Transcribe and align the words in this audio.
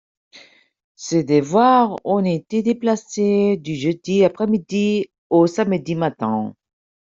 Ces 0.95 1.23
devoirs 1.23 1.95
ont 2.05 2.25
été 2.25 2.63
déplacés 2.63 3.57
du 3.57 3.75
jeudi 3.75 4.23
après-midi 4.25 5.11
au 5.29 5.45
samedi 5.45 5.93
matin. 5.93 6.55